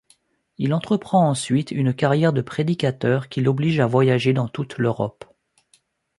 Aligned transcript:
Il 0.57 0.73
entreprend 0.73 1.29
ensuite 1.29 1.69
une 1.69 1.93
carrière 1.93 2.33
de 2.33 2.41
prédicateur 2.41 3.29
qui 3.29 3.39
l’oblige 3.39 3.79
à 3.79 3.85
voyager 3.85 4.33
dans 4.33 4.47
toute 4.47 4.79
l’Europe. 4.79 5.25